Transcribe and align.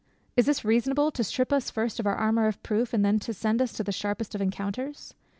Is 0.35 0.47
this 0.47 0.65
reasonable, 0.65 1.11
to 1.11 1.23
strip 1.23 1.53
us 1.53 1.69
first 1.69 1.99
of 1.99 2.07
our 2.07 2.15
armour 2.15 2.47
of 2.47 2.63
proof, 2.63 2.91
and 2.91 3.05
then 3.05 3.19
to 3.19 3.35
send 3.35 3.61
us 3.61 3.71
to 3.73 3.83
the 3.83 3.91
sharpest 3.91 4.33
of 4.33 4.41
encounters? 4.41 5.13